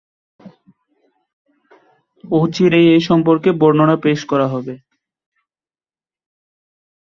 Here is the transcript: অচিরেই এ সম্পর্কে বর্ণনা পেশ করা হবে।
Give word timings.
অচিরেই 2.23 2.87
এ 2.95 3.07
সম্পর্কে 3.09 3.49
বর্ণনা 3.61 3.95
পেশ 4.03 4.19
করা 4.31 4.47
হবে। 4.53 4.73